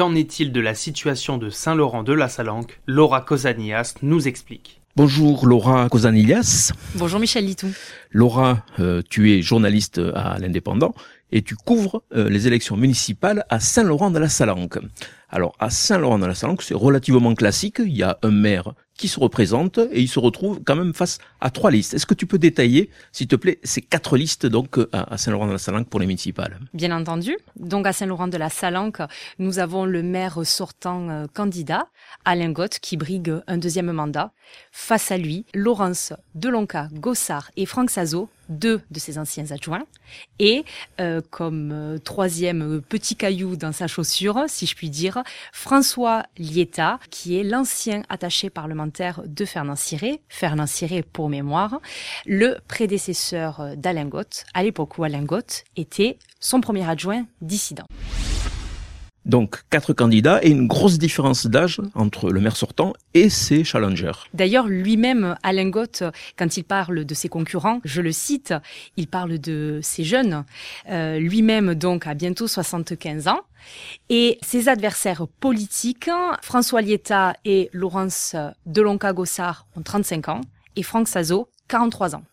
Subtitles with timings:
[0.00, 4.80] Qu'en est-il de la situation de Saint-Laurent-de-la-Salanque Laura Cosanillas nous explique.
[4.96, 6.72] Bonjour Laura Cosanillas.
[6.94, 7.66] Bonjour Michel Litou.
[8.10, 10.94] Laura, euh, tu es journaliste à l'Indépendant
[11.32, 14.78] et tu couvres euh, les élections municipales à Saint-Laurent-de-la-Salanque.
[15.28, 20.02] Alors à Saint-Laurent-de-la-Salanque, c'est relativement classique, il y a un maire qui se représente et
[20.02, 21.94] il se retrouve quand même face à trois listes.
[21.94, 26.00] Est-ce que tu peux détailler, s'il te plaît, ces quatre listes donc à Saint-Laurent-de-la-Salanque pour
[26.00, 26.58] les municipales?
[26.74, 27.38] Bien entendu.
[27.56, 29.00] Donc à Saint-Laurent-de-la-Salanque,
[29.38, 31.86] nous avons le maire sortant euh, candidat,
[32.26, 34.32] Alain Gott, qui brigue un deuxième mandat.
[34.70, 39.84] Face à lui, Laurence Delonca, Gossard et Franck Sazo, deux de ses anciens adjoints.
[40.38, 40.64] Et
[41.00, 46.98] euh, comme euh, troisième petit caillou dans sa chaussure, si je puis dire, François Lieta,
[47.10, 51.80] qui est l'ancien attaché parlementaire de Fernand Ciré, Fernand Ciré pour mémoire,
[52.26, 55.24] le prédécesseur d'Alain Gott, à l'époque où Alain
[55.76, 57.86] était son premier adjoint dissident.
[59.30, 64.26] Donc quatre candidats et une grosse différence d'âge entre le maire sortant et ses challengers.
[64.34, 66.02] D'ailleurs, lui-même, Alain Gott,
[66.36, 68.52] quand il parle de ses concurrents, je le cite,
[68.96, 70.44] il parle de ses jeunes.
[70.88, 73.42] Euh, lui-même, donc, a bientôt 75 ans.
[74.08, 76.10] Et ses adversaires politiques,
[76.42, 78.34] François Lieta et Laurence
[78.66, 80.40] Delonca-Gossard, ont 35 ans,
[80.74, 82.24] et Franck Sazo, 43 ans.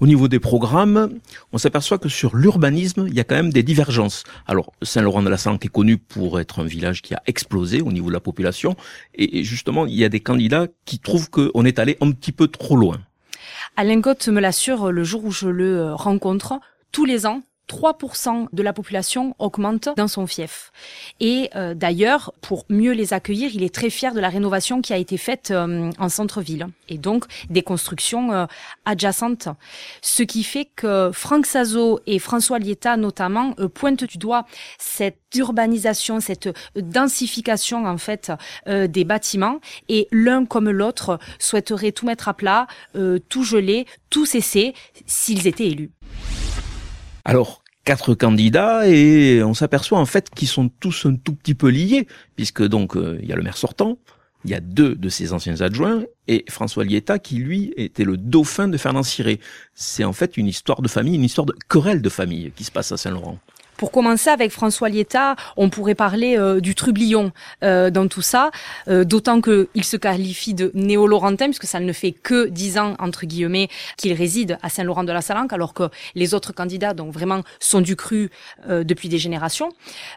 [0.00, 1.18] Au niveau des programmes,
[1.52, 4.22] on s'aperçoit que sur l'urbanisme, il y a quand même des divergences.
[4.46, 8.20] Alors, Saint-Laurent-de-la-Salanque est connu pour être un village qui a explosé au niveau de la
[8.20, 8.76] population,
[9.16, 12.46] et justement, il y a des candidats qui trouvent qu'on est allé un petit peu
[12.46, 12.98] trop loin.
[13.76, 16.60] Alain Cotte me l'assure le jour où je le rencontre.
[16.92, 20.72] Tous les ans, 3% de la population augmente dans son fief.
[21.20, 24.92] Et euh, d'ailleurs, pour mieux les accueillir, il est très fier de la rénovation qui
[24.92, 28.46] a été faite euh, en centre-ville et donc des constructions euh,
[28.84, 29.48] adjacentes.
[30.00, 34.46] Ce qui fait que Franck Sazo et François Lieta notamment pointent du doigt
[34.78, 38.32] cette urbanisation, cette densification en fait
[38.66, 42.66] des bâtiments et l'un comme l'autre souhaiterait tout mettre à plat,
[43.28, 44.74] tout geler, tout cesser
[45.06, 45.90] s'ils étaient élus.
[47.28, 51.68] Alors, quatre candidats et on s'aperçoit en fait qu'ils sont tous un tout petit peu
[51.68, 52.06] liés
[52.36, 53.98] puisque donc euh, il y a le maire sortant,
[54.46, 58.16] il y a deux de ses anciens adjoints et François Lieta qui lui était le
[58.16, 59.40] dauphin de Fernand Ciré.
[59.74, 62.72] C'est en fait une histoire de famille, une histoire de querelle de famille qui se
[62.72, 63.38] passe à Saint-Laurent.
[63.78, 67.30] Pour commencer avec François Lieta, on pourrait parler euh, du trublion
[67.62, 68.50] euh, dans tout ça,
[68.88, 73.24] euh, d'autant qu'il se qualifie de néo-laurentin, puisque ça ne fait que dix ans, entre
[73.24, 75.84] guillemets, qu'il réside à Saint-Laurent-de-la-Salanque, alors que
[76.16, 78.30] les autres candidats, donc vraiment, sont du cru
[78.68, 79.70] depuis des générations.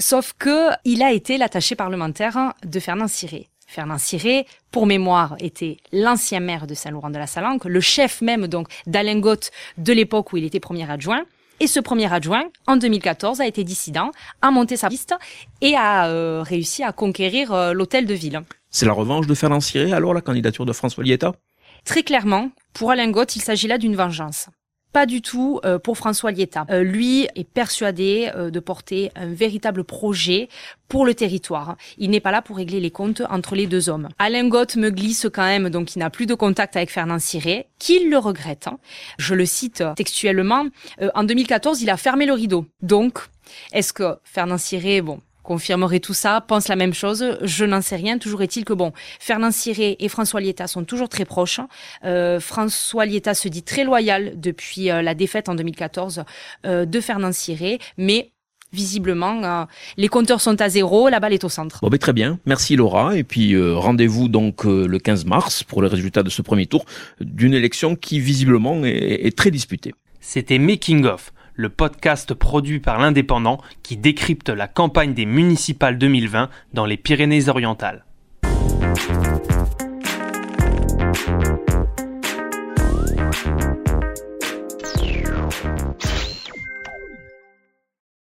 [0.00, 3.48] Sauf que il a été l'attaché parlementaire de Fernand Ciré.
[3.68, 9.92] Fernand Ciré, pour mémoire, était l'ancien maire de Saint-Laurent-de-la-Salanque, le chef même donc d'Alain de
[9.92, 11.24] l'époque où il était premier adjoint.
[11.60, 14.10] Et ce premier adjoint, en 2014, a été dissident,
[14.42, 15.14] a monté sa liste
[15.60, 18.42] et a euh, réussi à conquérir euh, l'hôtel de ville.
[18.70, 21.32] C'est la revanche de Fernand Ciré, alors la candidature de François Lieta
[21.84, 24.48] Très clairement, pour Alain il s'agit là d'une vengeance
[24.94, 26.66] pas du tout euh, pour François Lieta.
[26.70, 30.48] Euh, lui est persuadé euh, de porter un véritable projet
[30.88, 31.76] pour le territoire.
[31.98, 34.08] Il n'est pas là pour régler les comptes entre les deux hommes.
[34.20, 37.66] Alain Gott me glisse quand même, donc il n'a plus de contact avec Fernand Ciré,
[37.80, 38.68] qu'il le regrette.
[38.68, 38.78] Hein.
[39.18, 40.66] Je le cite textuellement.
[41.14, 42.66] en 2014, il a fermé le rideau.
[42.80, 43.18] Donc,
[43.72, 47.38] est-ce que Fernand Ciré, bon, confirmerait tout ça, pense la même chose.
[47.42, 48.18] Je n'en sais rien.
[48.18, 51.60] Toujours est-il que bon, Fernand Ciré et François Lieta sont toujours très proches.
[52.04, 56.24] Euh, François Lieta se dit très loyal depuis euh, la défaite en 2014
[56.66, 58.32] euh, de Fernand Ciré, mais
[58.72, 61.78] visiblement, les compteurs sont à zéro, la balle est au centre.
[61.80, 63.16] Bon, ben, très bien, merci Laura.
[63.16, 66.84] Et puis rendez-vous donc le 15 mars pour le résultat de ce premier tour
[67.20, 69.94] d'une élection qui visiblement est, est très disputée.
[70.18, 76.50] C'était Making of le podcast produit par l'Indépendant qui décrypte la campagne des municipales 2020
[76.72, 78.04] dans les Pyrénées-Orientales.